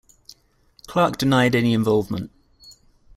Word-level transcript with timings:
Clark 0.87 1.19
denied 1.19 1.53
any 1.53 1.73
involvement. 1.75 2.31